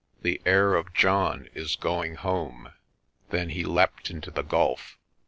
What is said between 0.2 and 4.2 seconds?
"The Heir of John is going home." Then he leapt